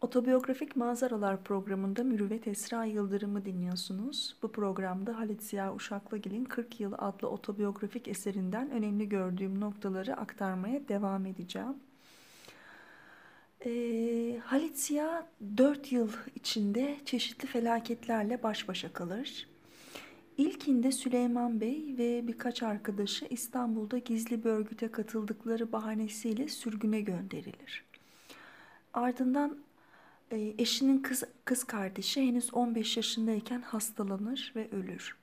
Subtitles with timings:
[0.00, 4.36] Otobiyografik Manzaralar programında Mürüvvet Esra Yıldırım'ı dinliyorsunuz.
[4.42, 11.26] Bu programda Halit Ziya Uşaklıgil'in 40 Yıl adlı otobiyografik eserinden önemli gördüğüm noktaları aktarmaya devam
[11.26, 11.76] edeceğim.
[13.66, 15.26] Ee, Halit Ziya
[15.56, 19.48] 4 yıl içinde çeşitli felaketlerle baş başa kalır.
[20.36, 27.84] İlkinde Süleyman Bey ve birkaç arkadaşı İstanbul'da gizli bir örgüte katıldıkları bahanesiyle sürgüne gönderilir.
[28.94, 29.67] Ardından e,
[30.36, 35.16] eşinin kız, kız kardeşi henüz 15 yaşındayken hastalanır ve ölür.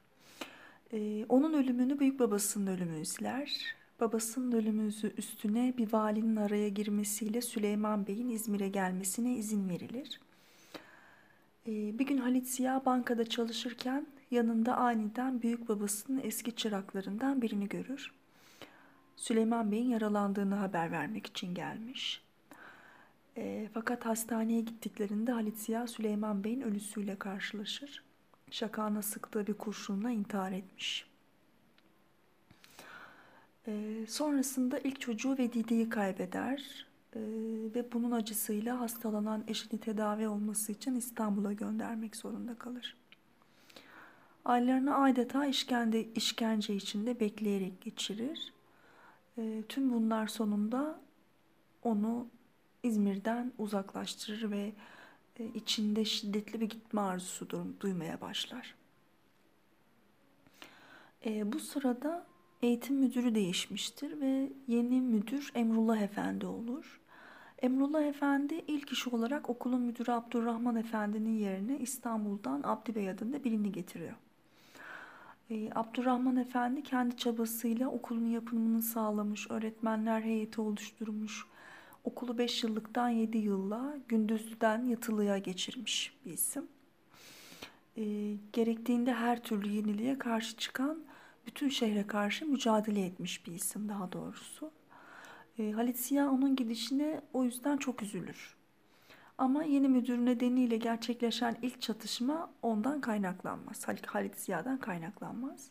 [0.94, 3.76] E, onun ölümünü büyük babasının ölümü izler.
[4.00, 10.20] Babasının ölümü üstüne bir valinin araya girmesiyle Süleyman Bey'in İzmir'e gelmesine izin verilir.
[11.68, 18.14] E, bir gün Halit Ziya bankada çalışırken yanında aniden büyük babasının eski çıraklarından birini görür.
[19.16, 22.25] Süleyman Bey'in yaralandığını haber vermek için gelmiş.
[23.38, 28.04] E, fakat hastaneye gittiklerinde Halit Ziya Süleyman Bey'in ölüsüyle karşılaşır.
[28.52, 31.08] Şakağına sıktığı bir kurşunla intihar etmiş.
[33.68, 37.20] E, sonrasında ilk çocuğu ve Didi'yi kaybeder e,
[37.76, 42.98] ve bunun acısıyla hastalanan eşini tedavi olması için İstanbul'a göndermek zorunda kalır.
[44.46, 48.54] Aylarını adeta işkence, işkence içinde bekleyerek geçirir.
[49.38, 51.00] E, tüm bunlar sonunda
[51.84, 52.28] onu
[52.86, 54.72] İzmir'den uzaklaştırır ve
[55.40, 57.48] e, içinde şiddetli bir gitme arzusu
[57.80, 58.76] duymaya başlar.
[61.26, 62.26] E, bu sırada
[62.62, 67.02] eğitim müdürü değişmiştir ve yeni müdür Emrullah Efendi olur.
[67.62, 73.72] Emrullah Efendi ilk iş olarak okulun müdürü Abdurrahman Efendi'nin yerine İstanbul'dan Abdi Bey adında birini
[73.72, 74.16] getiriyor.
[75.50, 81.46] E, Abdurrahman Efendi kendi çabasıyla okulun yapımını sağlamış, öğretmenler heyeti oluşturmuş,
[82.06, 86.68] okulu 5 yıllıktan 7 yılla gündüzden yatılıya geçirmiş bir isim.
[87.98, 88.04] E,
[88.54, 91.00] gerektiğinde her türlü yeniliğe karşı çıkan,
[91.48, 94.72] bütün şehre karşı mücadele etmiş bir isim daha doğrusu.
[95.60, 98.56] E, Halit Ziya onun gidişine o yüzden çok üzülür.
[99.38, 103.88] Ama yeni müdür nedeniyle gerçekleşen ilk çatışma ondan kaynaklanmaz.
[104.06, 105.70] Halit Ziya'dan kaynaklanmaz.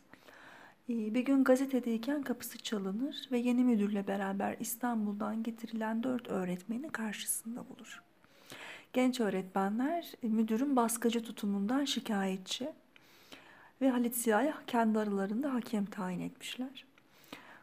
[0.89, 7.69] Ee, bir gün gazetedeyken kapısı çalınır ve yeni müdürle beraber İstanbul'dan getirilen dört öğretmeni karşısında
[7.69, 8.03] bulur.
[8.93, 12.69] Genç öğretmenler e, müdürün baskıcı tutumundan şikayetçi
[13.81, 16.85] ve Halit Ziya'ya kendi aralarında hakem tayin etmişler.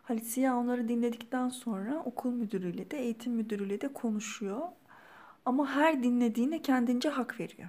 [0.02, 4.60] Halit Ziya onları dinledikten sonra okul müdürüyle de eğitim müdürüyle de konuşuyor.
[5.44, 7.68] Ama her dinlediğine kendince hak veriyor.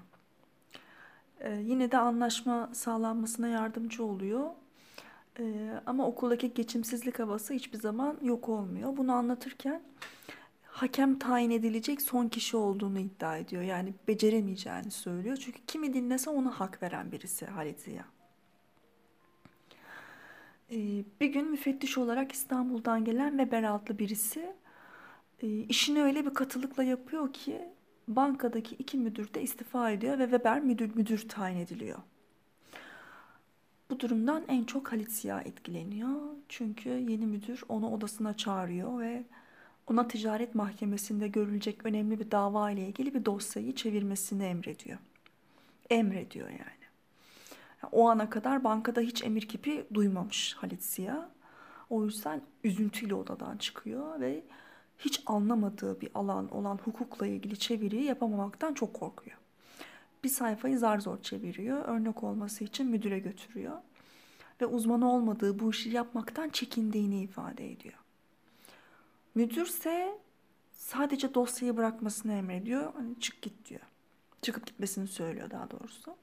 [1.40, 4.50] Ee, yine de anlaşma sağlanmasına yardımcı oluyor
[5.40, 8.98] ee, ama okuldaki geçimsizlik havası hiçbir zaman yok olmuyor.
[8.98, 9.82] Bunu anlatırken
[10.64, 13.62] hakem tayin edilecek son kişi olduğunu iddia ediyor.
[13.62, 15.38] Yani beceremeyeceğini söylüyor.
[15.38, 18.06] Çünkü kimi dinlese ona hak veren birisi Halit Ziya.
[20.72, 24.54] Ee, bir gün müfettiş olarak İstanbul'dan gelen Weber adlı birisi
[25.42, 27.62] e, işini öyle bir katılıkla yapıyor ki
[28.08, 32.00] bankadaki iki müdür de istifa ediyor ve Weber müdür müdür tayin ediliyor.
[33.90, 36.22] Bu durumdan en çok Halit Ziya etkileniyor.
[36.50, 39.24] Çünkü yeni müdür onu odasına çağırıyor ve
[39.88, 44.98] ona ticaret mahkemesinde görülecek önemli bir dava ile ilgili bir dosyayı çevirmesini emrediyor.
[45.90, 46.84] Emrediyor yani.
[47.92, 51.30] O ana kadar bankada hiç emir kipi duymamış Halit Ziya.
[51.90, 54.44] O yüzden üzüntüyle odadan çıkıyor ve
[55.00, 59.43] hiç anlamadığı bir alan olan hukukla ilgili çeviriyi yapamamaktan çok korkuyor
[60.24, 61.86] bir sayfayı zar zor çeviriyor.
[61.86, 63.78] Örnek olması için müdüre götürüyor.
[64.62, 67.98] Ve uzmanı olmadığı bu işi yapmaktan çekindiğini ifade ediyor.
[69.36, 70.20] Müdürse
[70.72, 72.94] sadece dosyayı bırakmasını emrediyor.
[72.94, 73.82] Hani çık git diyor.
[74.42, 76.16] Çıkıp gitmesini söylüyor daha doğrusu.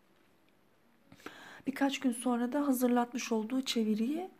[1.66, 4.30] Birkaç gün sonra da hazırlatmış olduğu çeviriyi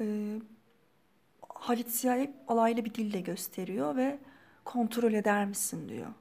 [0.00, 0.36] e,
[1.48, 4.18] Halit Ziya'ya alaylı bir dille gösteriyor ve
[4.64, 6.12] kontrol eder misin diyor.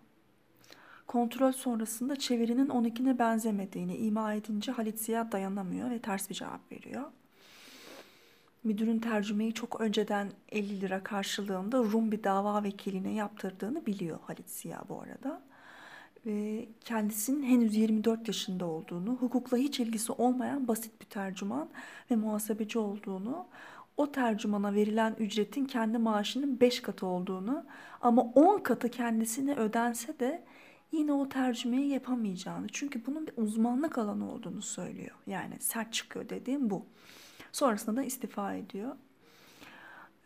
[1.12, 7.04] Kontrol sonrasında çevirinin onunkine benzemediğini ima edince Halit Ziya dayanamıyor ve ters bir cevap veriyor.
[8.64, 14.84] Müdürün tercümeyi çok önceden 50 lira karşılığında Rum bir dava vekiline yaptırdığını biliyor Halit Ziya
[14.90, 15.42] bu arada.
[16.26, 21.70] Ve kendisinin henüz 24 yaşında olduğunu, hukukla hiç ilgisi olmayan basit bir tercüman
[22.12, 23.48] ve muhasebeci olduğunu,
[23.98, 27.66] o tercümana verilen ücretin kendi maaşının 5 katı olduğunu
[28.02, 30.44] ama 10 katı kendisine ödense de
[30.92, 32.68] yine o tercümeyi yapamayacağını.
[32.68, 35.16] Çünkü bunun bir uzmanlık alanı olduğunu söylüyor.
[35.28, 36.86] Yani sert çıkıyor dediğim bu.
[37.52, 38.96] Sonrasında da istifa ediyor.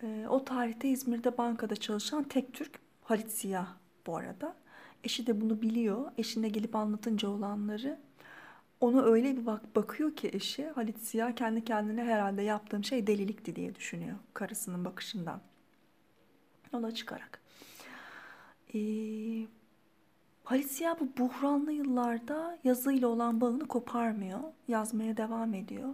[0.03, 3.67] E, o tarihte İzmir'de bankada çalışan tek Türk Halit Siyah
[4.07, 4.55] bu arada.
[5.03, 6.11] Eşi de bunu biliyor.
[6.17, 7.99] Eşine gelip anlatınca olanları
[8.81, 13.55] onu öyle bir bak bakıyor ki eşi Halit Ziya kendi kendine herhalde yaptığım şey delilikti
[13.55, 15.41] diye düşünüyor karısının bakışından.
[16.73, 17.41] Yola çıkarak.
[18.75, 18.77] Ee,
[20.45, 24.39] Halit bu buhranlı yıllarda yazıyla olan bağını koparmıyor.
[24.67, 25.93] Yazmaya devam ediyor.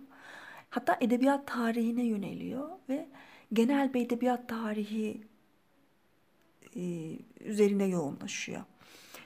[0.69, 3.09] Hatta edebiyat tarihine yöneliyor ve
[3.53, 5.21] genel bir edebiyat tarihi
[6.75, 6.81] e,
[7.39, 8.62] üzerine yoğunlaşıyor.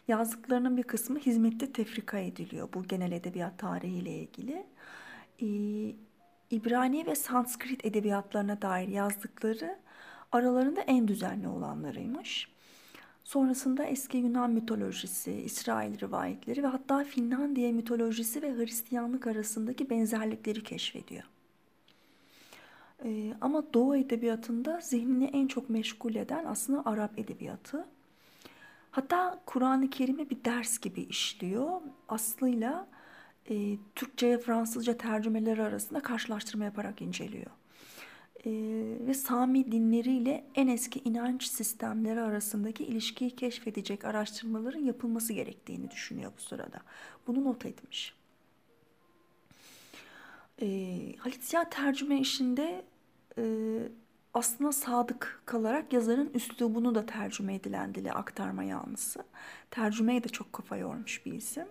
[0.08, 4.66] Yazdıklarının bir kısmı hizmette tefrika ediliyor bu genel edebiyat tarihiyle ilgili.
[5.42, 5.96] Ee,
[6.52, 9.80] İbrani ve Sanskrit edebiyatlarına dair yazdıkları
[10.32, 12.55] aralarında en düzenli olanlarıymış.
[13.26, 21.24] Sonrasında eski Yunan mitolojisi, İsrail rivayetleri ve hatta Finlandiya mitolojisi ve Hristiyanlık arasındaki benzerlikleri keşfediyor.
[23.06, 27.86] Ee, ama Doğu edebiyatında zihnini en çok meşgul eden aslında Arap edebiyatı.
[28.92, 31.82] Hatta Kur'an-ı Kerim'i bir ders gibi işliyor.
[32.10, 32.88] Aslıyla
[33.50, 37.52] e, Türkçe ve Fransızca tercümeleri arasında karşılaştırma yaparak inceliyor.
[38.46, 38.52] E,
[39.08, 46.42] ve Sami dinleriyle en eski inanç sistemleri arasındaki ilişkiyi keşfedecek araştırmaların yapılması gerektiğini düşünüyor bu
[46.42, 46.82] sırada.
[47.28, 48.14] Bunu not etmiş.
[50.62, 50.68] E,
[51.18, 52.86] Halit Ziya tercüme işinde
[53.38, 53.44] e,
[54.34, 59.24] aslında sadık kalarak yazarın üslubunu da tercüme edilen dile aktarma yanlısı.
[59.72, 61.68] Tercümeye de çok kafa yormuş bir isim.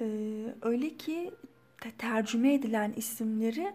[0.00, 1.34] Ee, öyle ki
[1.80, 3.74] te- tercüme edilen isimleri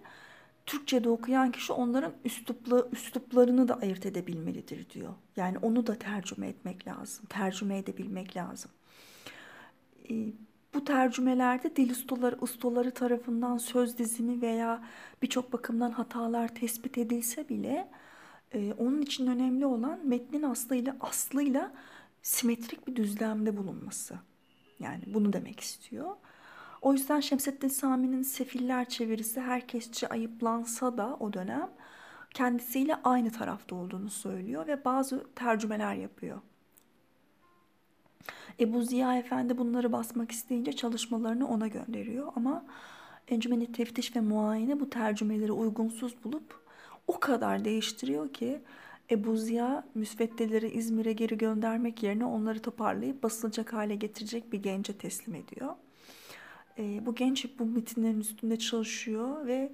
[0.66, 5.14] Türkçe'de okuyan kişi onların üslupla, üsluplarını da ayırt edebilmelidir diyor.
[5.36, 7.26] Yani onu da tercüme etmek lazım.
[7.30, 8.72] Tercüme edebilmek lazım.
[10.10, 10.14] Ee,
[10.74, 14.84] bu tercümelerde dil ustaları, ustaları tarafından söz dizimi veya
[15.22, 17.92] birçok bakımdan hatalar tespit edilse bile
[18.54, 21.72] e, onun için önemli olan metnin aslıyla aslıyla
[22.22, 24.16] simetrik bir düzlemde bulunması.
[24.80, 26.16] Yani bunu demek istiyor.
[26.82, 31.70] O yüzden Şemsettin Sami'nin Sefiller çevirisi herkesçe ayıplansa da o dönem
[32.34, 36.42] kendisiyle aynı tarafta olduğunu söylüyor ve bazı tercümeler yapıyor.
[38.60, 42.66] Ebu Ziya Efendi bunları basmak isteyince çalışmalarını ona gönderiyor ama
[43.28, 46.62] Encümeni Teftiş ve Muayene bu tercümeleri uygunsuz bulup
[47.08, 48.62] o kadar değiştiriyor ki
[49.12, 55.36] Ebu Ziya müsveddeleri İzmir'e geri göndermek yerine onları toparlayıp basılacak hale getirecek bir gence teslim
[55.36, 55.76] ediyor.
[56.82, 59.72] E, bu genç bu metinlerin üstünde çalışıyor ve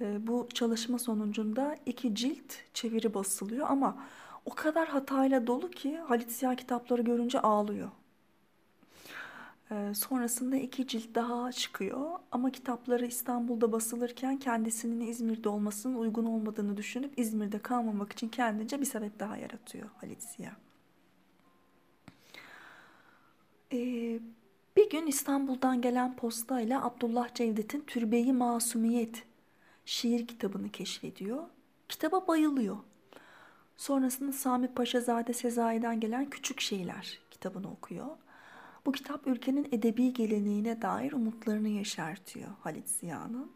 [0.00, 3.98] e, bu çalışma sonucunda iki cilt çeviri basılıyor ama
[4.44, 7.90] o kadar hatayla dolu ki Halit Ziya kitapları görünce ağlıyor.
[9.70, 16.76] Ee, sonrasında iki cilt daha çıkıyor ama kitapları İstanbul'da basılırken kendisinin İzmir'de olmasının uygun olmadığını
[16.76, 20.56] düşünüp İzmir'de kalmamak için kendince bir sebep daha yaratıyor Halit Ziya.
[23.72, 24.20] Ee,
[24.76, 29.22] bir gün İstanbul'dan gelen postayla Abdullah Cevdet'in Türbeyi Masumiyet
[29.84, 31.42] şiir kitabını keşfediyor.
[31.88, 32.76] Kitaba bayılıyor.
[33.76, 38.06] Sonrasında Sami Paşazade Sezai'den gelen Küçük Şeyler kitabını okuyor.
[38.86, 43.52] Bu kitap ülkenin edebi geleneğine dair umutlarını yeşertiyor Halit Ziya'nın.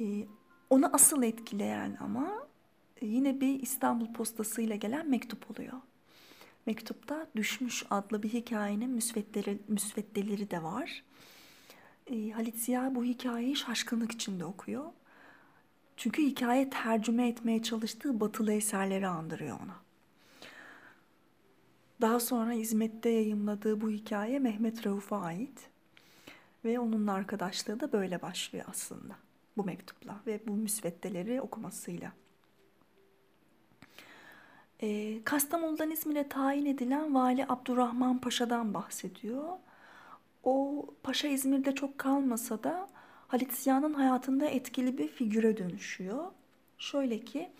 [0.00, 0.26] Ee,
[0.70, 2.46] onu asıl etkileyen ama
[3.00, 5.80] yine bir İstanbul postasıyla gelen mektup oluyor.
[6.66, 11.04] Mektupta Düşmüş adlı bir hikayenin müsveddeleri, müsveddeleri de var.
[12.06, 14.84] Ee, Halit Ziya bu hikayeyi şaşkınlık içinde okuyor.
[15.96, 19.76] Çünkü hikaye tercüme etmeye çalıştığı batılı eserleri andırıyor ona.
[22.00, 25.70] Daha sonra hizmette yayımladığı bu hikaye Mehmet Rauf'a ait.
[26.64, 29.16] Ve onunla arkadaşlığı da böyle başlıyor aslında.
[29.56, 32.12] Bu mektupla ve bu müsveddeleri okumasıyla.
[34.82, 39.48] E, Kastamonu'dan İzmir'e tayin edilen Vali Abdurrahman Paşa'dan bahsediyor.
[40.44, 42.88] O paşa İzmir'de çok kalmasa da
[43.28, 46.24] Halit Ziya'nın hayatında etkili bir figüre dönüşüyor.
[46.78, 47.50] Şöyle ki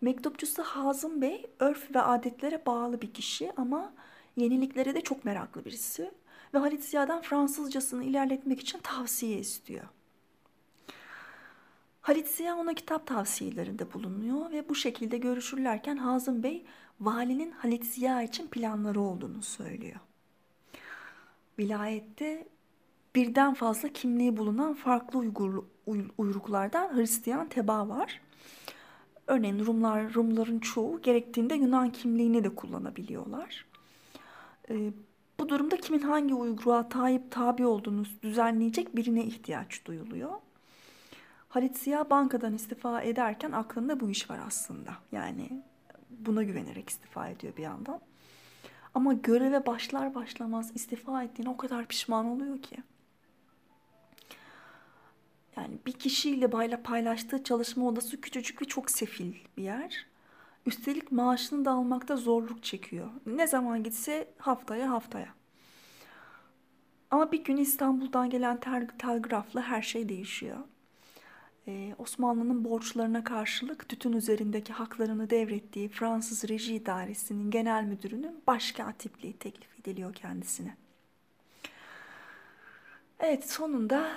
[0.00, 3.92] Mektupçusu Hazım Bey örf ve adetlere bağlı bir kişi ama
[4.36, 6.10] yeniliklere de çok meraklı birisi.
[6.54, 9.84] Ve Halit Ziya'dan Fransızcasını ilerletmek için tavsiye istiyor.
[12.02, 16.64] Halit Ziya ona kitap tavsiyelerinde bulunuyor ve bu şekilde görüşürlerken Hazım Bey
[17.00, 20.00] valinin Halit Ziya için planları olduğunu söylüyor.
[21.58, 22.48] Vilayette
[23.14, 25.64] birden fazla kimliği bulunan farklı Uygur,
[26.18, 28.20] uyruklardan Hristiyan teba var.
[29.26, 33.66] Örneğin Rumlar, Rumların çoğu gerektiğinde Yunan kimliğini de kullanabiliyorlar.
[34.70, 34.92] E,
[35.40, 40.32] bu durumda kimin hangi uyguruğa tabi, tabi olduğunu düzenleyecek birine ihtiyaç duyuluyor.
[41.52, 44.94] Halit Ziya bankadan istifa ederken aklında bu iş var aslında.
[45.12, 45.62] Yani
[46.10, 48.00] buna güvenerek istifa ediyor bir yandan.
[48.94, 52.76] Ama göreve başlar başlamaz istifa ettiğine o kadar pişman oluyor ki.
[55.56, 60.06] Yani bir kişiyle bayla paylaştığı çalışma odası küçücük ve çok sefil bir yer.
[60.66, 63.10] Üstelik maaşını da almakta zorluk çekiyor.
[63.26, 65.34] Ne zaman gitse haftaya haftaya.
[67.10, 68.60] Ama bir gün İstanbul'dan gelen
[68.98, 70.58] telgrafla her şey değişiyor.
[71.68, 79.80] Ee, Osmanlı'nın borçlarına karşılık tütün üzerindeki haklarını devrettiği Fransız Reji İdaresi'nin genel müdürünün başkatipliği teklif
[79.80, 80.76] ediliyor kendisine.
[83.20, 84.08] Evet sonunda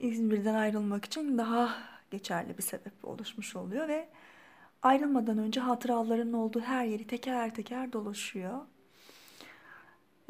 [0.00, 1.74] İzmir'den ayrılmak için daha
[2.10, 4.08] geçerli bir sebep oluşmuş oluyor ve
[4.82, 8.58] ayrılmadan önce hatıraların olduğu her yeri teker teker dolaşıyor.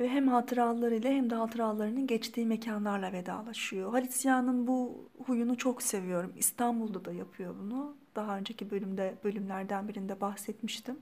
[0.03, 3.91] Ve hem hatıralarıyla hem de hatıralarının geçtiği mekanlarla vedalaşıyor.
[3.91, 6.33] Halit Ziya'nın bu huyunu çok seviyorum.
[6.37, 7.97] İstanbul'da da yapıyor bunu.
[8.17, 10.99] Daha önceki bölümde bölümlerden birinde bahsetmiştim.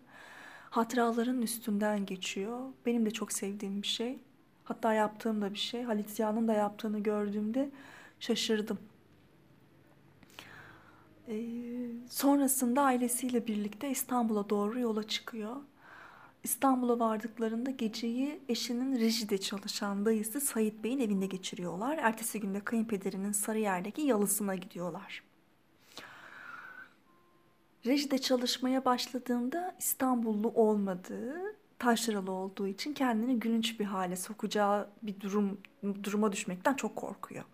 [0.70, 2.60] Hatıraların üstünden geçiyor.
[2.86, 4.18] Benim de çok sevdiğim bir şey.
[4.64, 5.82] Hatta yaptığım da bir şey.
[5.82, 7.70] Halit Ziya'nın da yaptığını gördüğümde
[8.20, 8.78] şaşırdım.
[11.28, 11.36] Ee,
[12.08, 15.56] sonrasında ailesiyle birlikte İstanbul'a doğru yola çıkıyor.
[16.44, 21.98] İstanbul'a vardıklarında geceyi eşinin rejide çalışan dayısı Sayit Bey'in evinde geçiriyorlar.
[21.98, 25.22] Ertesi günde kayınpederinin Sarıyer'deki yalısına gidiyorlar.
[27.86, 35.60] Rejide çalışmaya başladığında İstanbullu olmadığı, taşralı olduğu için kendini gülünç bir hale sokacağı bir durum
[36.02, 37.44] duruma düşmekten çok korkuyor.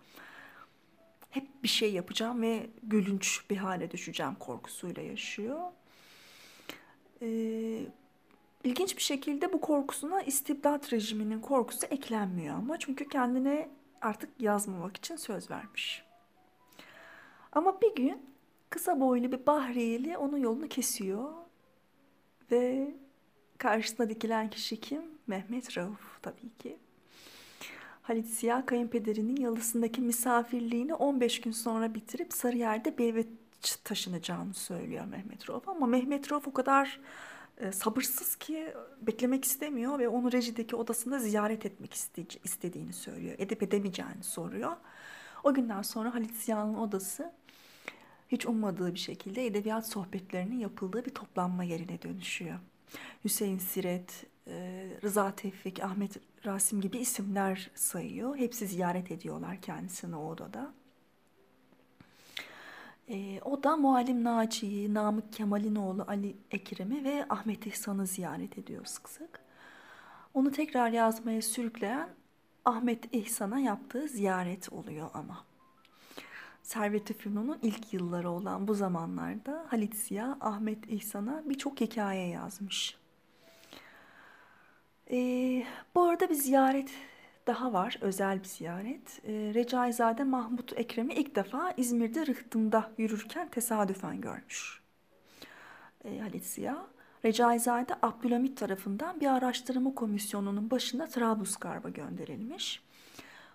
[1.31, 5.61] Hep bir şey yapacağım ve gülünç bir hale düşeceğim korkusuyla yaşıyor.
[7.23, 7.87] Ee,
[8.67, 13.69] İlginç bir şekilde bu korkusuna istibdat rejiminin korkusu eklenmiyor ama çünkü kendine
[14.01, 16.05] artık yazmamak için söz vermiş.
[17.53, 18.23] Ama bir gün
[18.71, 21.33] kısa boylu bir Bahriyeli onun yolunu kesiyor
[22.51, 22.95] ve
[23.59, 25.03] karşısına dikilen kişi kim?
[25.27, 26.79] Mehmet Rauf tabii ki.
[28.03, 33.25] Halit Ziya kayınpederinin yalısındaki misafirliğini 15 gün sonra bitirip Sarıyer'de eve
[33.85, 35.69] taşınacağını söylüyor Mehmet Rauf.
[35.69, 37.01] Ama Mehmet Rauf o kadar
[37.73, 41.95] sabırsız ki beklemek istemiyor ve onu rejideki odasında ziyaret etmek
[42.45, 43.35] istediğini söylüyor.
[43.39, 44.77] Edip edemeyeceğini soruyor.
[45.45, 47.33] O günden sonra Halit Ziya'nın odası
[48.29, 52.59] hiç ummadığı bir şekilde edebiyat sohbetlerinin yapıldığı bir toplanma yerine dönüşüyor.
[53.25, 58.37] Hüseyin Siret, e, Rıza Tevfik, Ahmet Rasim gibi isimler sayıyor.
[58.37, 60.75] Hepsi ziyaret ediyorlar kendisini o odada.
[63.11, 68.85] E, o da Muallim Naci'yi, Namık Kemal'in oğlu Ali Ekrem'i ve Ahmet İhsan'ı ziyaret ediyor
[68.85, 69.41] sık sık.
[70.35, 72.09] Onu tekrar yazmaya sürükleyen
[72.65, 75.45] Ahmet İhsan'a yaptığı ziyaret oluyor ama.
[76.63, 82.97] Servet-i Fünun'un ilk yılları olan bu zamanlarda Halit Ziya Ahmet İhsan'a birçok hikaye yazmış.
[85.11, 86.91] Ee, bu arada bir ziyaret
[87.47, 89.21] daha var, özel bir ziyaret.
[89.25, 94.81] E, Recaizade Mahmut Ekrem'i ilk defa İzmir'de Rıhtım'da yürürken tesadüfen görmüş.
[96.05, 96.87] E, Halit Ziya,
[97.25, 102.83] Recaizade Abdülhamit tarafından bir araştırma komisyonunun başına Trablusgarp'a gönderilmiş.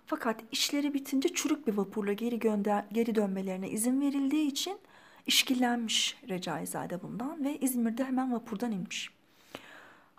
[0.06, 4.78] Fakat işleri bitince çürük bir vapurla geri gönder geri dönmelerine izin verildiği için
[5.26, 9.10] işkillenmiş Recaizade bundan ve İzmir'de hemen vapurdan inmiş.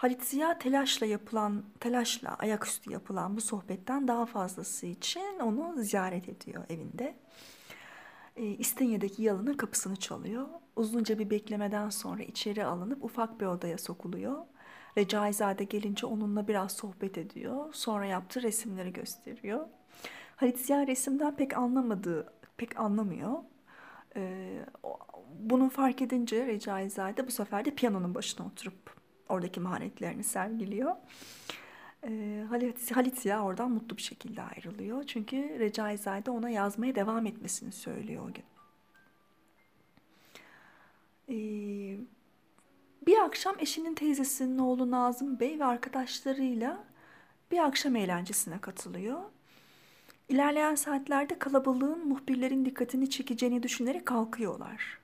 [0.03, 6.63] Halit Ziya telaşla yapılan, telaşla ayaküstü yapılan bu sohbetten daha fazlası için onu ziyaret ediyor
[6.69, 7.15] evinde.
[8.35, 10.47] E, İstinye'deki yalının kapısını çalıyor.
[10.75, 14.37] Uzunca bir beklemeden sonra içeri alınıp ufak bir odaya sokuluyor.
[14.97, 17.73] Recaizade gelince onunla biraz sohbet ediyor.
[17.73, 19.67] Sonra yaptığı resimleri gösteriyor.
[20.35, 23.33] Halit Ziya resimden pek anlamadığı, pek anlamıyor.
[24.15, 24.65] Ee,
[25.39, 30.95] bunu fark edince Recaizade bu sefer de piyanonun başına oturup oradaki maharetlerini sergiliyor.
[32.03, 35.03] E, Halit, Halit Ziya oradan mutlu bir şekilde ayrılıyor.
[35.03, 38.43] Çünkü Recaizade ona yazmaya devam etmesini söylüyor o gün.
[41.29, 41.37] E,
[43.07, 46.83] bir akşam eşinin teyzesinin oğlu Nazım Bey ve arkadaşlarıyla
[47.51, 49.21] bir akşam eğlencesine katılıyor.
[50.29, 54.99] İlerleyen saatlerde kalabalığın muhbirlerin dikkatini çekeceğini düşünerek kalkıyorlar.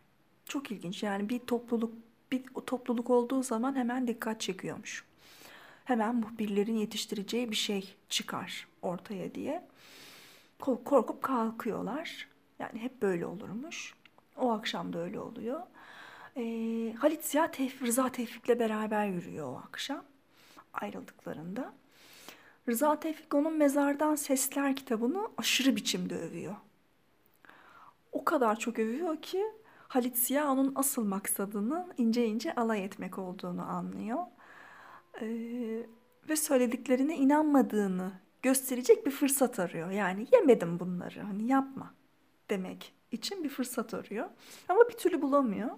[0.45, 1.93] Çok ilginç yani bir topluluk
[2.31, 5.05] bir topluluk olduğu zaman hemen dikkat çekiyormuş.
[5.86, 9.67] Hemen muhbirlerin yetiştireceği bir şey çıkar ortaya diye.
[10.59, 12.27] Korkup kalkıyorlar.
[12.59, 13.93] Yani hep böyle olurmuş.
[14.38, 15.62] O akşam da öyle oluyor.
[16.38, 16.43] E,
[16.93, 20.03] Halit Ziya Tevfik, Rıza Tevfik'le beraber yürüyor o akşam
[20.74, 21.74] ayrıldıklarında.
[22.67, 26.55] Rıza Tevfik onun Mezardan Sesler kitabını aşırı biçimde övüyor.
[28.12, 29.43] O kadar çok övüyor ki
[29.89, 34.25] Halit onun asıl maksadının ince ince alay etmek olduğunu anlıyor.
[35.22, 35.88] Ee,
[36.29, 39.91] ve söylediklerine inanmadığını gösterecek bir fırsat arıyor.
[39.91, 41.93] Yani yemedim bunları hani yapma
[42.50, 44.29] demek için bir fırsat arıyor.
[44.69, 45.69] Ama bir türlü bulamıyor.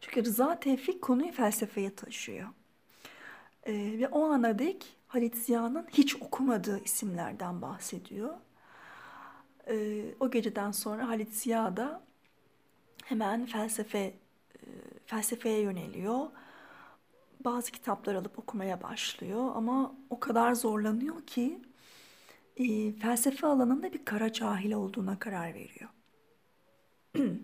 [0.00, 2.48] Çünkü Rıza Tevfik konuyu felsefeye taşıyor.
[3.66, 8.34] Ee, ve o ana dek Halit Ziya'nın hiç okumadığı isimlerden bahsediyor.
[9.68, 12.09] Ee, o geceden sonra Halit Ziya da
[13.10, 14.12] hemen felsefe e,
[15.06, 16.26] felsefeye yöneliyor.
[17.44, 21.58] Bazı kitaplar alıp okumaya başlıyor ama o kadar zorlanıyor ki
[22.56, 25.90] e, felsefe alanında bir kara cahil olduğuna karar veriyor.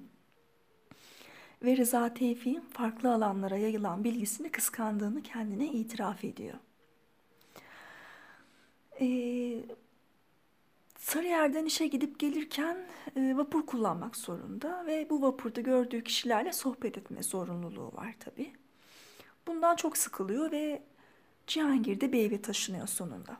[1.62, 6.58] Ve Rıza Tevfik'in farklı alanlara yayılan bilgisini kıskandığını kendine itiraf ediyor.
[9.00, 9.64] Ee,
[11.06, 12.76] Sarıyer'den işe gidip gelirken
[13.16, 18.52] e, vapur kullanmak zorunda ve bu vapurda gördüğü kişilerle sohbet etme zorunluluğu var tabii.
[19.46, 20.82] Bundan çok sıkılıyor ve
[21.46, 23.36] Cihangir'de bir eve taşınıyor sonunda.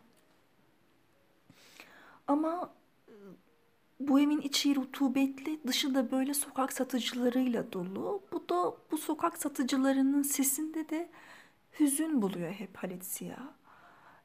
[2.26, 2.75] Ama
[3.08, 3.14] e,
[4.00, 8.23] bu evin içi rutubetli, dışı da böyle sokak satıcılarıyla dolu.
[8.32, 11.08] Bu da bu sokak satıcılarının sesinde de
[11.80, 13.54] hüzün buluyor hep Halit Ziya.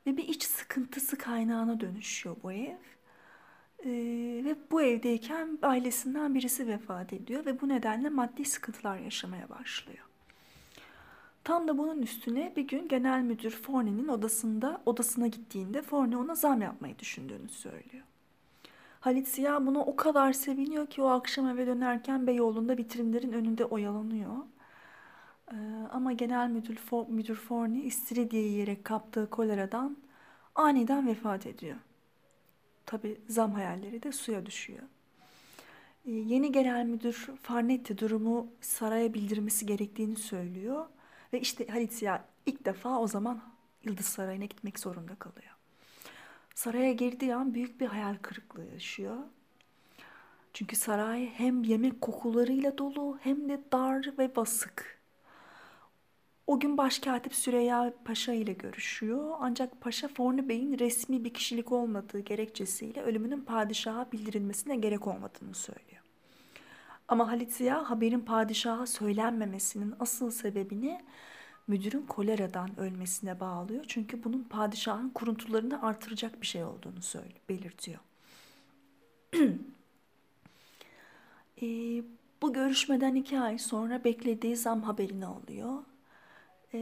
[0.06, 2.78] Ve bir iç sıkıntısı kaynağına dönüşüyor bu ev.
[3.86, 10.06] Ee, ve bu evdeyken ailesinden birisi vefat ediyor ve bu nedenle maddi sıkıntılar yaşamaya başlıyor.
[11.44, 16.62] Tam da bunun üstüne bir gün genel müdür Forney'nin odasında odasına gittiğinde Forney ona zam
[16.62, 18.04] yapmayı düşündüğünü söylüyor.
[19.00, 24.38] Halit Ziya buna o kadar seviniyor ki o akşam eve dönerken Beyoğlu'nda vitrinlerin önünde oyalanıyor.
[25.52, 25.56] Ee,
[25.92, 29.98] ama genel müdür, For, müdür Forney istiridye yiyerek kaptığı koleradan
[30.56, 31.78] aniden vefat ediyor.
[32.92, 34.84] Tabi zam hayalleri de suya düşüyor.
[36.06, 40.86] Ee, yeni genel müdür Farnetti durumu saraya bildirmesi gerektiğini söylüyor.
[41.34, 43.42] Ve işte Halit Ziya ilk defa o zaman
[43.84, 45.56] Yıldız Sarayı'na gitmek zorunda kalıyor.
[46.56, 49.18] Saraya girdiği an büyük bir hayal kırıklığı yaşıyor.
[50.54, 55.01] Çünkü saray hem yemek kokularıyla dolu hem de dar ve basık.
[56.52, 59.36] O gün Başkatip Süreyya Paşa ile görüşüyor.
[59.40, 66.02] Ancak Paşa Forni Bey'in resmi bir kişilik olmadığı gerekçesiyle ölümünün padişaha bildirilmesine gerek olmadığını söylüyor.
[67.08, 71.02] Ama Halit Ziya haberin padişaha söylenmemesinin asıl sebebini
[71.68, 73.86] müdürün koleradan ölmesine bağlıyor.
[73.88, 78.00] Çünkü bunun padişahın kuruntularını artıracak bir şey olduğunu söyle, belirtiyor.
[81.62, 81.68] e,
[82.42, 85.84] bu görüşmeden iki ay sonra beklediği zam haberini alıyor.
[86.74, 86.80] E,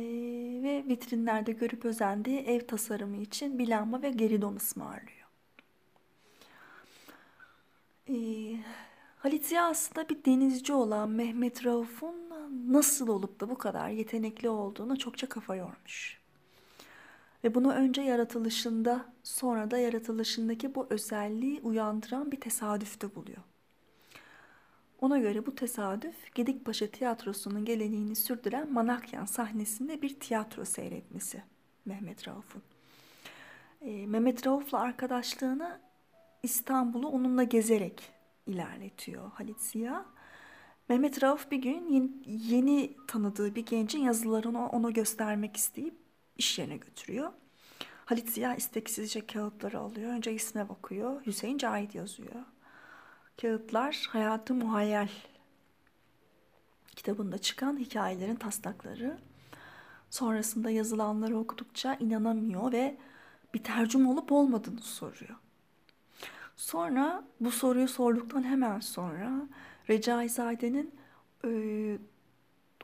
[0.63, 5.27] ve vitrinlerde görüp özendiği ev tasarımı için bir lamba ve geridon ısmarlıyor.
[8.09, 8.15] E,
[9.17, 12.15] Halit Ziya aslında bir denizci olan Mehmet Rauf'un
[12.67, 16.19] nasıl olup da bu kadar yetenekli olduğuna çokça kafa yormuş.
[17.43, 23.43] Ve bunu önce yaratılışında sonra da yaratılışındaki bu özelliği uyandıran bir tesadüfte buluyor.
[25.01, 31.43] Ona göre bu tesadüf Gedikpaşa Tiyatrosu'nun geleneğini sürdüren Manakyan sahnesinde bir tiyatro seyretmesi
[31.85, 32.61] Mehmet Rauf'un.
[33.81, 35.79] E, Mehmet Rauf'la arkadaşlığını
[36.43, 38.11] İstanbul'u onunla gezerek
[38.47, 40.05] ilerletiyor Halit Ziya.
[40.89, 45.95] Mehmet Rauf bir gün yeni, yeni tanıdığı bir gencin yazılarını ona göstermek isteyip
[46.37, 47.31] iş yerine götürüyor.
[48.05, 50.11] Halit Ziya isteksizce kağıtları alıyor.
[50.11, 51.25] Önce isme bakıyor.
[51.25, 52.43] Hüseyin Cahit yazıyor.
[53.41, 55.09] Kağıtlar Hayatı Muhayyel
[56.95, 59.17] kitabında çıkan hikayelerin taslakları.
[60.09, 62.97] Sonrasında yazılanları okudukça inanamıyor ve
[63.53, 65.35] bir tercüm olup olmadığını soruyor.
[66.55, 69.31] Sonra bu soruyu sorduktan hemen sonra
[69.89, 70.95] Recaizade'nin
[71.45, 71.51] e,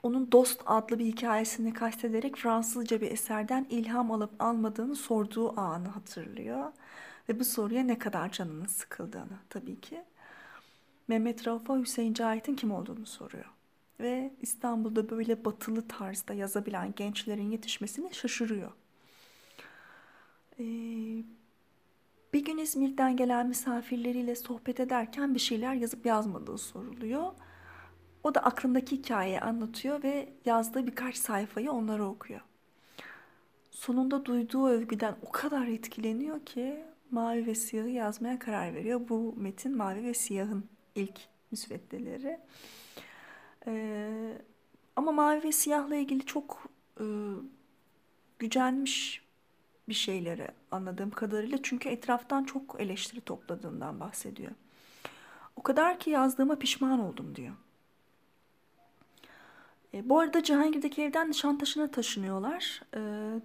[0.03, 6.71] onun Dost adlı bir hikayesini kastederek Fransızca bir eserden ilham alıp almadığını sorduğu anı hatırlıyor.
[7.29, 10.03] Ve bu soruya ne kadar canının sıkıldığını tabii ki.
[11.07, 13.45] Mehmet Rauf'a Hüseyin Cahit'in kim olduğunu soruyor.
[13.99, 18.71] Ve İstanbul'da böyle batılı tarzda yazabilen gençlerin yetişmesini şaşırıyor.
[20.59, 20.63] Ee,
[22.33, 27.31] bir gün İzmir'den gelen misafirleriyle sohbet ederken bir şeyler yazıp yazmadığı soruluyor.
[28.23, 32.41] O da aklındaki hikayeyi anlatıyor ve yazdığı birkaç sayfayı onlara okuyor.
[33.71, 39.01] Sonunda duyduğu övgüden o kadar etkileniyor ki Mavi ve Siyah'ı yazmaya karar veriyor.
[39.09, 40.65] Bu metin Mavi ve Siyah'ın
[40.95, 41.19] ilk
[41.51, 42.39] müsveddeleri.
[43.67, 44.37] Ee,
[44.95, 47.05] ama Mavi ve Siyah'la ilgili çok e,
[48.39, 49.25] gücenmiş
[49.89, 51.57] bir şeyleri anladığım kadarıyla.
[51.63, 54.51] Çünkü etraftan çok eleştiri topladığından bahsediyor.
[55.55, 57.55] O kadar ki yazdığıma pişman oldum diyor.
[59.93, 62.81] E, bu arada Cihangir'deki evden Nişantaşı'na taşınıyorlar.
[62.95, 62.99] E,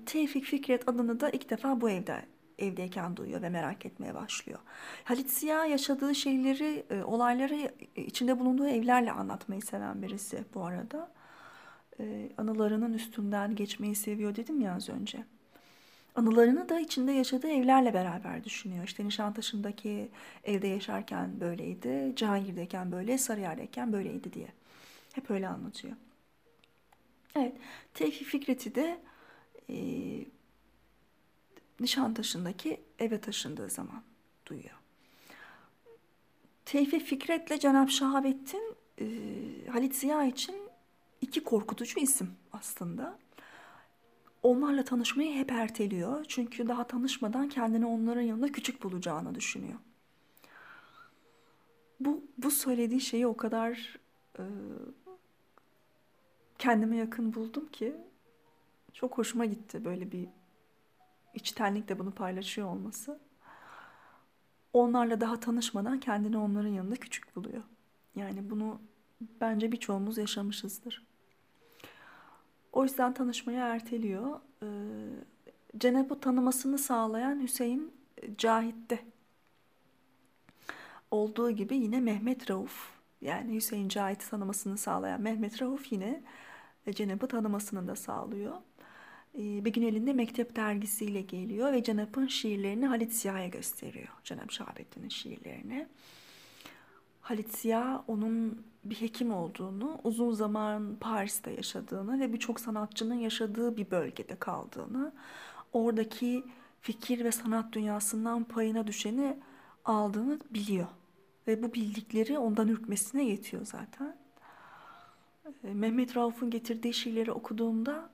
[0.07, 2.23] Tevfik Fikret adını da ilk defa bu evde
[2.61, 4.59] evdeyken duyuyor ve merak etmeye başlıyor.
[5.05, 11.11] Halit Ziya yaşadığı şeyleri, e, olayları içinde bulunduğu evlerle anlatmayı seven birisi bu arada.
[12.01, 15.25] E, anılarının üstünden geçmeyi seviyor dedim ya az önce.
[16.15, 18.85] Anılarını da içinde yaşadığı evlerle beraber düşünüyor.
[18.85, 20.09] İşte Nişantaşı'ndaki
[20.45, 24.49] evde yaşarken böyleydi, Cihangir'deyken böyle, Sarıyer'deyken böyleydi diye.
[25.13, 25.97] Hep öyle anlatıyor.
[27.37, 27.53] Evet,
[27.95, 29.01] Tevfik Fikret'i de
[29.71, 29.77] e,
[31.81, 34.03] Nişantaşı'ndaki eve taşındığı zaman
[34.47, 34.81] duyuyor.
[36.65, 39.07] Tevfik Fikret'le Cenab Şahabettin e,
[39.73, 40.55] Halit Ziya için
[41.21, 43.19] iki korkutucu isim aslında.
[44.43, 46.25] Onlarla tanışmayı hep erteliyor.
[46.29, 49.79] Çünkü daha tanışmadan kendini onların yanında küçük bulacağını düşünüyor.
[52.01, 53.99] Bu, bu söylediği şeyi o kadar
[54.39, 54.45] e,
[56.59, 57.97] kendime yakın buldum ki
[58.93, 60.29] çok hoşuma gitti böyle bir
[61.35, 63.21] içtenlikle bunu paylaşıyor olması.
[64.73, 67.63] Onlarla daha tanışmadan kendini onların yanında küçük buluyor.
[68.17, 68.81] Yani bunu
[69.41, 71.07] bence birçoğumuz yaşamışızdır.
[72.73, 74.41] O yüzden tanışmayı erteliyor.
[74.63, 74.67] Ee,
[75.79, 77.93] Cenab'ı tanımasını sağlayan Hüseyin
[78.39, 79.05] Cahit'te
[81.11, 82.91] olduğu gibi yine Mehmet Rauf
[83.21, 86.23] yani Hüseyin Cahit'i tanımasını sağlayan Mehmet Rauf yine
[86.91, 88.57] Cenab'ı tanımasını da sağlıyor.
[89.35, 94.09] Ee, bir gün elinde mektep dergisiyle geliyor ve Cenap'ın şiirlerini Halit Ziya'ya gösteriyor.
[94.25, 95.87] Cenap Şahabettin'in şiirlerini.
[97.21, 103.91] Halit Ziya onun bir hekim olduğunu, uzun zaman Paris'te yaşadığını ve birçok sanatçının yaşadığı bir
[103.91, 105.13] bölgede kaldığını,
[105.73, 106.45] oradaki
[106.81, 109.39] fikir ve sanat dünyasından payına düşeni
[109.85, 110.87] aldığını biliyor.
[111.47, 114.17] Ve bu bildikleri ondan ürkmesine yetiyor zaten.
[115.65, 118.11] Ee, Mehmet Rauf'un getirdiği şiirleri okuduğunda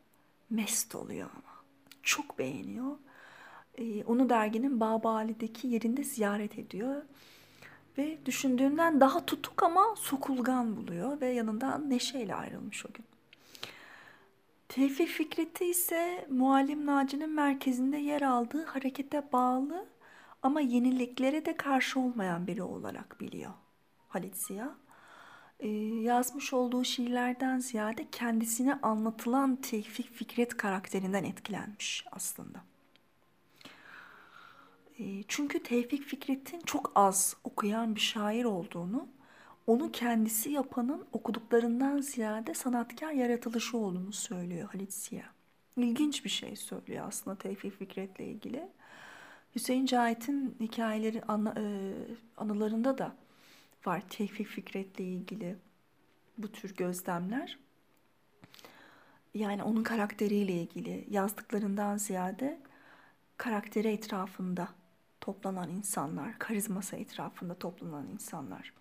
[0.50, 1.56] mest oluyor ama.
[2.02, 2.96] Çok beğeniyor.
[3.78, 7.02] Ee, onu derginin Babali'deki yerinde ziyaret ediyor.
[7.98, 13.04] Ve düşündüğünden daha tutuk ama sokulgan buluyor ve yanından neşeyle ayrılmış o gün.
[14.68, 19.86] Tevfik Fikret'i ise Muallim Naci'nin merkezinde yer aldığı harekete bağlı
[20.42, 23.52] ama yeniliklere de karşı olmayan biri olarak biliyor
[24.08, 24.74] Halit Ziya.
[25.60, 25.68] Ee,
[26.02, 32.64] yazmış olduğu şiirlerden ziyade kendisine anlatılan Tevfik Fikret karakterinden etkilenmiş aslında.
[34.98, 39.08] Ee, çünkü Tevfik Fikret'in çok az okuyan bir şair olduğunu,
[39.66, 45.24] onu kendisi yapanın okuduklarından ziyade sanatkar yaratılışı olduğunu söylüyor Halit Ziya.
[45.76, 48.68] İlginç bir şey söylüyor aslında Tevfik Fikret'le ilgili.
[49.54, 51.22] Hüseyin Cahit'in hikayeleri e,
[52.36, 53.16] anılarında da
[53.86, 55.56] var Tevfik Fikret'le ilgili
[56.38, 57.58] bu tür gözlemler.
[59.34, 62.60] Yani onun karakteriyle ilgili yazdıklarından ziyade
[63.36, 64.68] karakteri etrafında
[65.20, 68.72] toplanan insanlar, karizması etrafında toplanan insanlar.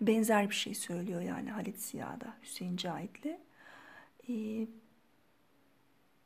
[0.00, 3.38] Benzer bir şey söylüyor yani Halit Ziya'da, Hüseyin Cahit'le.
[4.28, 4.66] Ee,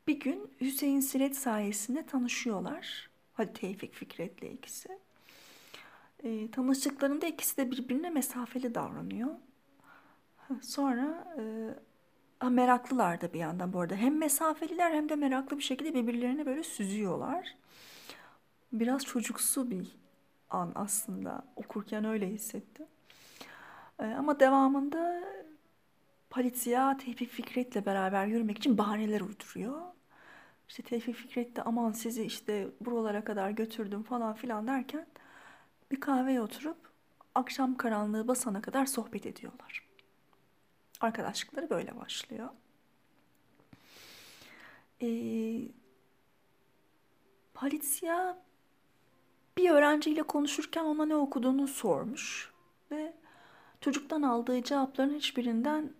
[0.07, 3.09] bir gün Hüseyin Siret sayesinde tanışıyorlar.
[3.33, 4.99] Hadi Tevfik Fikret'le ikisi.
[6.25, 9.29] E, tanıştıklarında ikisi de birbirine mesafeli davranıyor.
[10.61, 11.35] Sonra
[12.43, 13.95] e, meraklılar da bir yandan bu arada.
[13.95, 17.55] Hem mesafeliler hem de meraklı bir şekilde birbirlerine böyle süzüyorlar.
[18.73, 19.95] Biraz çocuksu bir
[20.49, 21.45] an aslında.
[21.55, 22.85] Okurken öyle hissettim.
[23.99, 25.23] E, ama devamında
[26.29, 29.81] Palizia Tevfik Fikret'le beraber yürümek için bahaneler uyduruyor.
[30.69, 35.05] İşte Tevfik Fikret de aman sizi işte buralara kadar götürdüm falan filan derken
[35.91, 36.77] bir kahveye oturup
[37.35, 39.87] akşam karanlığı basana kadar sohbet ediyorlar.
[41.01, 42.49] Arkadaşlıkları böyle başlıyor.
[45.01, 45.61] Ee,
[47.53, 48.37] Palizia
[49.57, 52.53] bir öğrenciyle konuşurken ona ne okuduğunu sormuş
[52.91, 53.13] ve
[53.81, 55.93] çocuktan aldığı cevapların hiçbirinden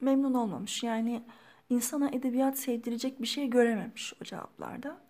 [0.00, 0.82] memnun olmamış.
[0.82, 1.22] Yani
[1.70, 5.07] insana edebiyat sevdirecek bir şey görememiş o cevaplarda.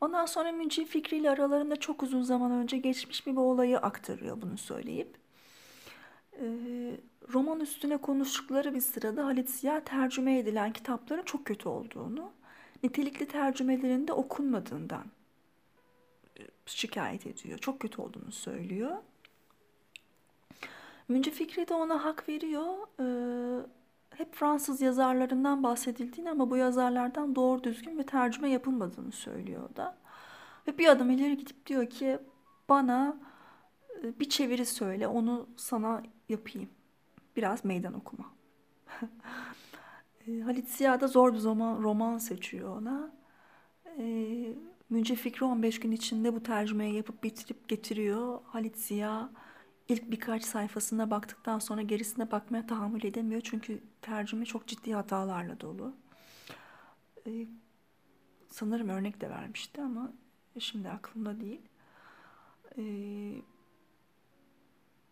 [0.00, 4.58] Ondan sonra Münci Fikri ile aralarında çok uzun zaman önce geçmiş bir olayı aktarıyor bunu
[4.58, 5.16] söyleyip.
[6.32, 6.96] Ee,
[7.32, 12.32] roman üstüne konuştukları bir sırada Halit Ziya tercüme edilen kitapların çok kötü olduğunu,
[12.82, 15.04] nitelikli tercümelerinde okunmadığından
[16.38, 17.58] e, şikayet ediyor.
[17.58, 18.96] Çok kötü olduğunu söylüyor.
[21.08, 22.76] Münci Fikri de ona hak veriyor.
[23.00, 23.66] Ee,
[24.18, 29.96] hep Fransız yazarlarından bahsedildiğini ama bu yazarlardan doğru düzgün bir tercüme yapılmadığını söylüyor da.
[30.68, 32.18] Ve bir adım ileri gidip diyor ki
[32.68, 33.16] bana
[34.02, 36.68] e, bir çeviri söyle onu sana yapayım.
[37.36, 38.24] Biraz meydan okuma.
[40.28, 43.10] E, Halit Ziya da zor bir zaman roman seçiyor ona.
[43.98, 44.04] E,
[44.90, 48.40] Münce Fikri 15 gün içinde bu tercümeyi yapıp bitirip getiriyor.
[48.46, 49.30] Halit Ziya
[49.88, 53.40] ilk birkaç sayfasına baktıktan sonra gerisine bakmaya tahammül edemiyor.
[53.44, 55.94] Çünkü tercüme çok ciddi hatalarla dolu.
[57.26, 57.46] Ee,
[58.50, 60.12] sanırım örnek de vermişti ama
[60.58, 61.60] şimdi aklımda değil.
[62.78, 63.42] Ee,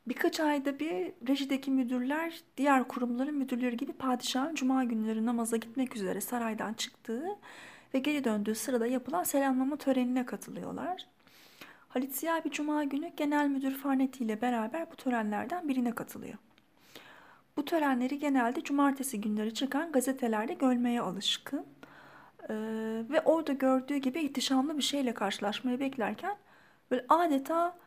[0.08, 6.20] birkaç ayda bir rejideki müdürler diğer kurumların müdürleri gibi padişahın cuma günleri namaza gitmek üzere
[6.20, 7.26] saraydan çıktığı
[7.94, 11.06] ve geri döndüğü sırada yapılan selamlama törenine katılıyorlar.
[11.96, 16.34] Halit Ziya bir cuma günü genel müdür Farneti ile beraber bu törenlerden birine katılıyor.
[17.56, 21.66] Bu törenleri genelde cumartesi günleri çıkan gazetelerde görmeye alışkın
[22.42, 22.54] ee,
[23.10, 26.36] ve orada gördüğü gibi ihtişamlı bir şeyle karşılaşmayı beklerken
[26.90, 27.78] böyle adeta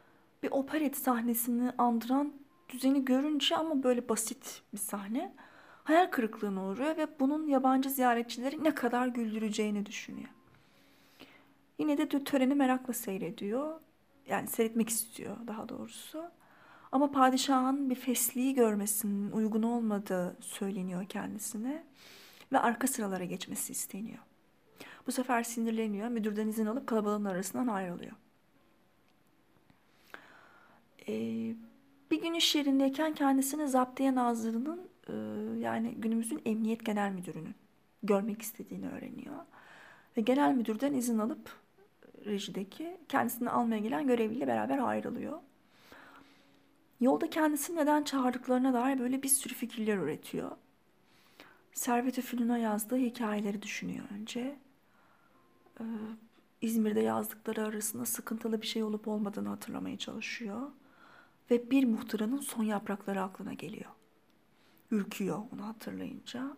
[0.43, 2.33] bir operet sahnesini andıran
[2.69, 5.33] düzeni görünce ama böyle basit bir sahne
[5.83, 10.29] hayal kırıklığına uğruyor ve bunun yabancı ziyaretçileri ne kadar güldüreceğini düşünüyor.
[11.79, 13.79] Yine de töreni merakla seyrediyor.
[14.29, 16.31] Yani seyretmek istiyor daha doğrusu.
[16.91, 21.83] Ama padişahın bir fesliği görmesinin uygun olmadığı söyleniyor kendisine
[22.51, 24.19] ve arka sıralara geçmesi isteniyor.
[25.07, 28.11] Bu sefer sinirleniyor, müdürden izin alıp kalabalığın arasından ayrılıyor.
[31.07, 31.55] Ee,
[32.11, 35.13] bir gün iş yerindeyken kendisini Zaptiye Nazırı'nın e,
[35.59, 37.55] yani günümüzün Emniyet Genel Müdürü'nün
[38.03, 39.35] görmek istediğini öğreniyor.
[40.17, 41.49] Ve genel müdürden izin alıp
[42.25, 45.39] rejideki kendisini almaya gelen görevliyle beraber ayrılıyor.
[46.99, 50.51] Yolda kendisini neden çağırdıklarına dair böyle bir sürü fikirler üretiyor.
[51.73, 54.59] Servet-i Fünun'a yazdığı hikayeleri düşünüyor önce.
[55.79, 55.83] Ee,
[56.61, 60.71] İzmir'de yazdıkları arasında sıkıntılı bir şey olup olmadığını hatırlamaya çalışıyor.
[61.51, 63.91] Ve bir muhtıranın son yaprakları aklına geliyor.
[64.91, 66.57] Ürküyor onu hatırlayınca.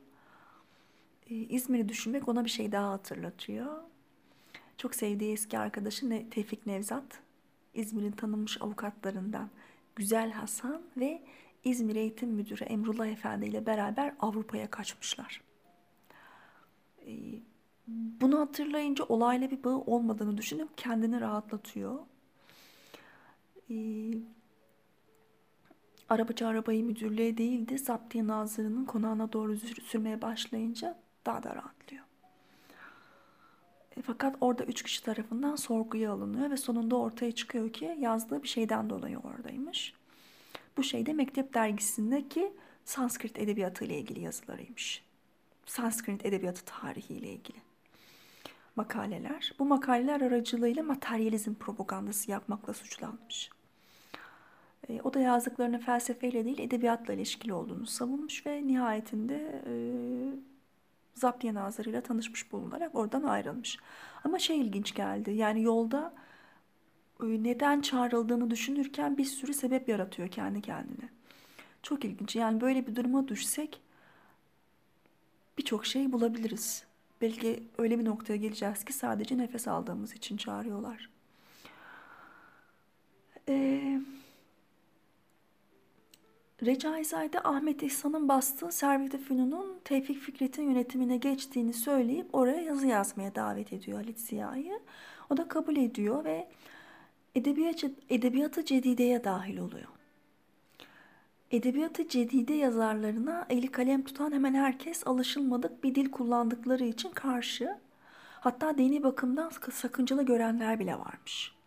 [1.29, 3.90] Ee, İzmir'i düşünmek ona bir şey daha hatırlatıyor.
[4.81, 7.19] Çok sevdiği eski arkadaşı Tevfik Nevzat,
[7.73, 9.49] İzmir'in tanınmış avukatlarından
[9.95, 11.21] Güzel Hasan ve
[11.63, 15.41] İzmir Eğitim Müdürü Emrullah Efendi ile beraber Avrupa'ya kaçmışlar.
[17.07, 17.11] Ee,
[17.87, 21.99] bunu hatırlayınca olayla bir bağı olmadığını düşünüp kendini rahatlatıyor.
[23.69, 24.11] Ee,
[26.09, 32.10] arabacı arabayı müdürlüğe değil de Zaptiye Nazırı'nın konağına doğru sürmeye başlayınca daha da rahatlıyor.
[34.03, 38.89] Fakat orada üç kişi tarafından sorguya alınıyor ve sonunda ortaya çıkıyor ki yazdığı bir şeyden
[38.89, 39.93] dolayı oradaymış.
[40.77, 42.53] Bu şey de Mektep dergisindeki
[42.85, 45.03] Sanskrit edebiyatı ile ilgili yazılarıymış.
[45.65, 47.57] Sanskrit edebiyatı tarihi ile ilgili
[48.75, 49.53] makaleler.
[49.59, 53.49] Bu makaleler aracılığıyla materyalizm propagandası yapmakla suçlanmış.
[54.89, 59.73] E, o da yazdıklarının felsefeyle değil edebiyatla ilişkili olduğunu savunmuş ve nihayetinde e,
[61.21, 63.77] Zaptiye Nazırı'yla tanışmış bulunarak oradan ayrılmış.
[64.23, 65.31] Ama şey ilginç geldi.
[65.31, 66.13] Yani yolda
[67.21, 71.09] e, neden çağrıldığını düşünürken bir sürü sebep yaratıyor kendi kendine.
[71.83, 72.35] Çok ilginç.
[72.35, 73.81] Yani böyle bir duruma düşsek
[75.57, 76.83] birçok şey bulabiliriz.
[77.21, 81.09] Belki öyle bir noktaya geleceğiz ki sadece nefes aldığımız için çağırıyorlar.
[83.47, 84.01] Eee
[86.65, 93.73] Recaizade Ahmet İhsan'ın bastığı Servet-i Fünun'un Tevfik Fikret'in yönetimine geçtiğini söyleyip oraya yazı yazmaya davet
[93.73, 94.79] ediyor Halit Ziya'yı.
[95.29, 96.47] O da kabul ediyor ve
[97.35, 99.87] edebiyatı, edebiyatı cedideye dahil oluyor.
[101.51, 107.77] Edebiyatı cedide yazarlarına eli kalem tutan hemen herkes alışılmadık bir dil kullandıkları için karşı.
[108.39, 111.60] Hatta dini bakımdan sakıncalı görenler bile varmış.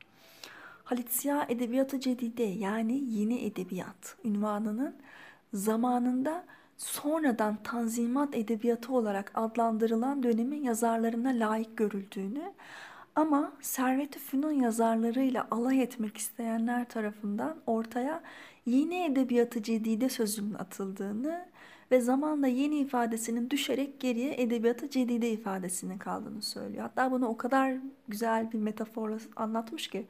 [0.84, 4.94] Halit Ziya Edebiyatı Cedide yani yeni edebiyat ünvanının
[5.52, 6.44] zamanında
[6.76, 12.52] sonradan tanzimat edebiyatı olarak adlandırılan dönemin yazarlarına layık görüldüğünü
[13.14, 18.22] ama Servet-i Fünun yazarlarıyla alay etmek isteyenler tarafından ortaya
[18.66, 21.46] yeni edebiyatı cedide sözünün atıldığını
[21.90, 26.82] ve zamanla yeni ifadesinin düşerek geriye edebiyatı cedide ifadesinin kaldığını söylüyor.
[26.82, 27.74] Hatta bunu o kadar
[28.08, 30.06] güzel bir metaforla anlatmış ki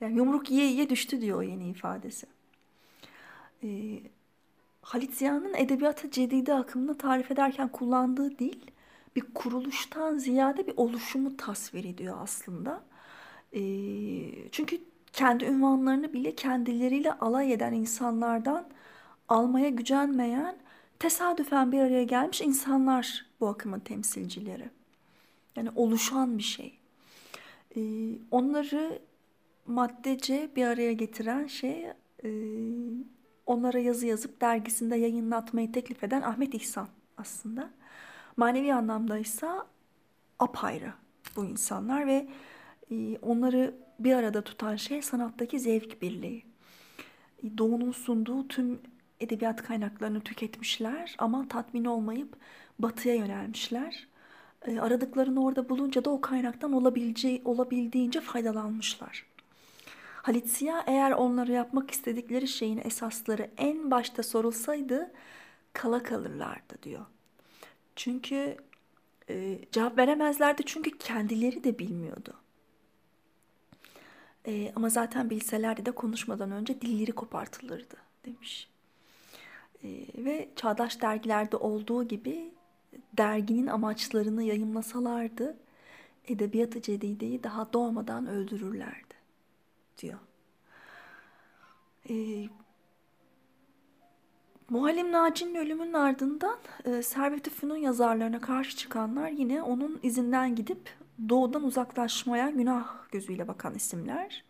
[0.00, 2.26] yani yumruk yiye yiye düştü diyor o yeni ifadesi.
[3.62, 4.00] Ee,
[4.82, 8.60] Halit Ziya'nın edebiyatı cedide akımını tarif ederken kullandığı dil
[9.16, 12.82] bir kuruluştan ziyade bir oluşumu tasvir ediyor aslında.
[13.52, 13.60] Ee,
[14.52, 14.78] çünkü
[15.12, 18.68] kendi ünvanlarını bile kendileriyle alay eden insanlardan
[19.28, 20.56] almaya gücenmeyen
[20.98, 24.70] tesadüfen bir araya gelmiş insanlar bu akımın temsilcileri.
[25.56, 26.78] Yani oluşan bir şey.
[27.76, 27.80] Ee,
[28.30, 28.98] onları
[29.66, 31.86] maddece bir araya getiren şey
[32.24, 32.30] e,
[33.46, 37.70] onlara yazı yazıp dergisinde yayınlatmayı teklif eden Ahmet İhsan aslında.
[38.36, 39.48] Manevi anlamda ise
[40.38, 40.92] apayrı
[41.36, 42.28] bu insanlar ve
[42.90, 46.44] e, onları bir arada tutan şey sanattaki zevk birliği.
[47.42, 48.80] E, Doğu'nun sunduğu tüm
[49.20, 52.36] edebiyat kaynaklarını tüketmişler ama tatmin olmayıp
[52.78, 54.06] batıya yönelmişler.
[54.66, 59.33] E, aradıklarını orada bulunca da o kaynaktan olabileceği, olabildiğince faydalanmışlar.
[60.24, 65.12] Halit Ziya eğer onları yapmak istedikleri şeyin esasları en başta sorulsaydı
[65.72, 67.06] kala kalırlardı diyor.
[67.96, 68.56] Çünkü
[69.30, 72.34] e, cevap veremezlerdi çünkü kendileri de bilmiyordu.
[74.46, 78.68] E, ama zaten bilselerdi de konuşmadan önce dilleri kopartılırdı demiş.
[79.82, 79.88] E,
[80.24, 82.52] ve çağdaş dergilerde olduğu gibi
[83.12, 85.56] derginin amaçlarını yayımlasalardı
[86.28, 89.03] edebiyat-ı cedideyi daha doğmadan öldürürlerdi
[89.98, 90.18] diyor.
[92.10, 92.14] E,
[94.70, 100.90] Muallim Naci'nin ölümünün ardından e, Servet-i Fünun yazarlarına karşı çıkanlar yine onun izinden gidip
[101.28, 104.44] doğudan uzaklaşmaya günah gözüyle bakan isimler.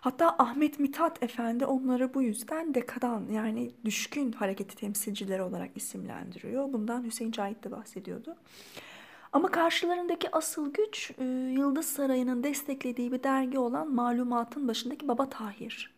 [0.00, 6.72] Hatta Ahmet Mithat Efendi onları bu yüzden dekadan yani düşkün hareketi temsilcileri olarak isimlendiriyor.
[6.72, 8.36] Bundan Hüseyin Cahit de bahsediyordu.
[9.32, 15.92] Ama karşılarındaki asıl güç e, Yıldız Sarayı'nın desteklediği bir dergi olan Malumat'ın başındaki Baba Tahir.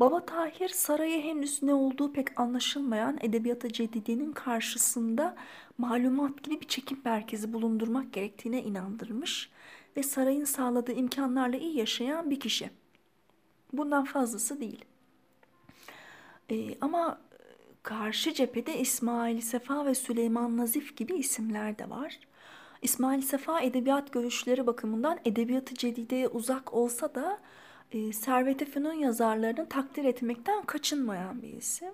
[0.00, 5.36] Baba Tahir sarayı henüz ne olduğu pek anlaşılmayan edebiyata cedidenin karşısında
[5.78, 9.50] malumat gibi bir çekim merkezi bulundurmak gerektiğine inandırmış
[9.96, 12.70] ve sarayın sağladığı imkanlarla iyi yaşayan bir kişi.
[13.72, 14.84] Bundan fazlası değil.
[16.50, 17.20] Ee, ama
[17.82, 22.18] karşı cephede İsmail Sefa ve Süleyman Nazif gibi isimler de var.
[22.84, 27.38] İsmail Sefa edebiyat görüşleri bakımından edebiyatı cedideye uzak olsa da
[27.92, 31.92] e, Servet-i Fünun yazarlarını takdir etmekten kaçınmayan bir isim.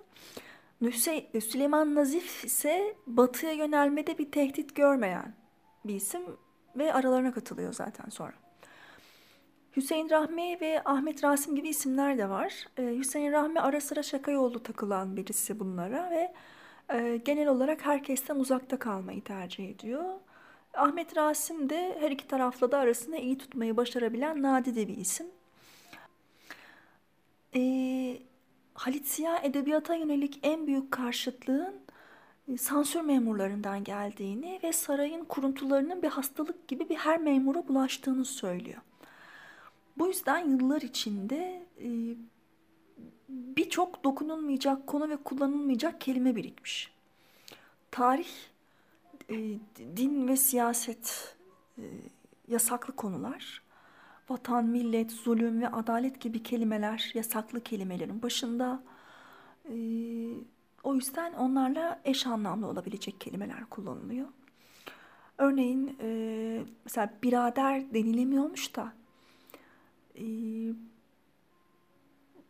[1.41, 5.33] Süleyman Nazif ise batıya yönelmede bir tehdit görmeyen
[5.85, 6.21] bir isim
[6.75, 8.33] ve aralarına katılıyor zaten sonra.
[9.75, 12.67] Hüseyin Rahmi ve Ahmet Rasim gibi isimler de var.
[12.77, 16.33] Ee, Hüseyin Rahmi ara sıra şaka yolu takılan birisi bunlara ve
[16.93, 20.05] e, genel olarak herkesten uzakta kalmayı tercih ediyor.
[20.73, 25.27] Ahmet Rasim de her iki tarafla da arasında iyi tutmayı başarabilen nadide bir isim.
[27.55, 27.61] E,
[28.73, 31.75] Halit Ziya edebiyata yönelik en büyük karşıtlığın
[32.47, 38.81] e, sansür memurlarından geldiğini ve sarayın kuruntularının bir hastalık gibi bir her memura bulaştığını söylüyor.
[39.97, 41.87] Bu yüzden yıllar içinde e,
[43.29, 46.91] birçok dokunulmayacak konu ve kullanılmayacak kelime birikmiş.
[47.91, 48.29] Tarih,
[49.31, 49.59] e,
[49.97, 51.35] din ve siyaset
[51.77, 51.83] e,
[52.47, 53.61] yasaklı konular
[54.29, 58.83] vatan, millet, zulüm ve adalet gibi kelimeler yasaklı kelimelerin başında.
[59.65, 59.75] E,
[60.83, 64.27] o yüzden onlarla eş anlamlı olabilecek kelimeler kullanılıyor.
[65.37, 65.97] Örneğin
[66.85, 68.93] mesela birader denilemiyormuş da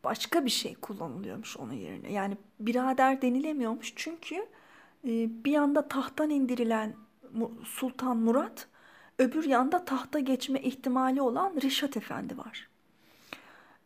[0.04, 2.12] başka bir şey kullanılıyormuş onun yerine.
[2.12, 4.48] Yani birader denilemiyormuş çünkü
[5.04, 6.94] bir yanda tahttan indirilen
[7.64, 8.68] Sultan Murat
[9.22, 12.70] Öbür yanda tahta geçme ihtimali olan Reşat Efendi var.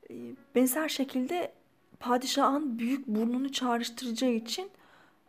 [0.10, 0.14] Ee,
[0.56, 1.54] benzer şekilde
[2.00, 4.70] padişahın büyük burnunu çağrıştıracağı için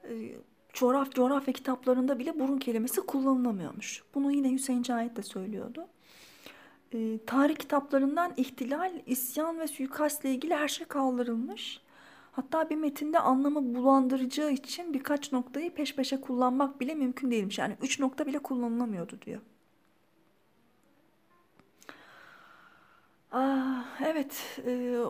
[0.05, 0.35] e,
[0.73, 4.03] coğraf coğrafya kitaplarında bile burun kelimesi kullanılamıyormuş.
[4.15, 5.87] Bunu yine Hüseyin Cahit de söylüyordu.
[6.93, 11.81] E, tarih kitaplarından ihtilal, isyan ve suikastla ilgili her şey kaldırılmış.
[12.37, 17.59] Hatta bir metinde anlamı bulandıracağı için birkaç noktayı peş peşe kullanmak bile mümkün değilmiş.
[17.59, 19.41] Yani üç nokta bile kullanılamıyordu diyor.
[23.33, 24.61] Ah, evet,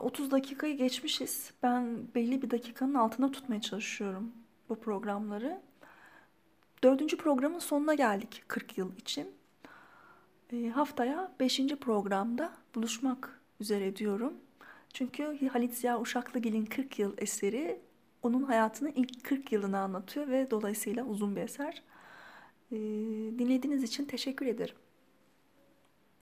[0.03, 1.53] 30 dakikayı geçmişiz.
[1.63, 4.33] Ben belli bir dakikanın altına tutmaya çalışıyorum
[4.69, 5.61] bu programları.
[6.83, 9.29] Dördüncü programın sonuna geldik 40 yıl için.
[10.75, 14.35] haftaya beşinci programda buluşmak üzere diyorum.
[14.97, 17.81] Çünkü Halit Ziya Uşaklıgil'in 40 yıl eseri
[18.23, 21.83] onun hayatının ilk 40 yılını anlatıyor ve dolayısıyla uzun bir eser.
[23.39, 24.77] dinlediğiniz için teşekkür ederim.